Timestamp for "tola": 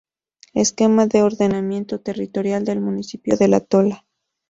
3.59-4.03